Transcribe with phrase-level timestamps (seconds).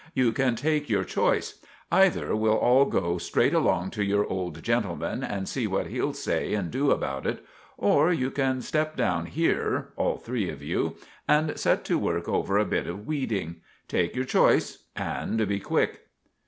[0.15, 1.63] You can take your choice.
[1.91, 6.55] Either we'll all go straight along to your old gentleman, and see what he'll say
[6.55, 7.45] and do about it,
[7.77, 12.87] or you can step down here—all three of you—and set to work over a bit
[12.87, 13.57] of weeding.
[13.87, 16.01] Take your choice and be quick."